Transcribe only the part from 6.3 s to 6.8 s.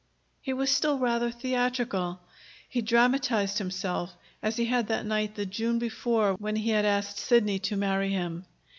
when he